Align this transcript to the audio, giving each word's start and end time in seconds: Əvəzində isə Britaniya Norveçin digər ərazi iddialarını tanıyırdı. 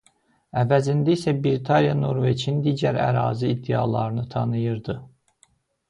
Əvəzində 0.61 1.13
isə 1.15 1.33
Britaniya 1.43 1.99
Norveçin 2.01 2.59
digər 2.71 2.99
ərazi 3.07 3.55
iddialarını 3.57 4.29
tanıyırdı. 4.37 5.03